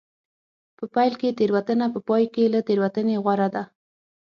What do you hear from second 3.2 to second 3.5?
غوره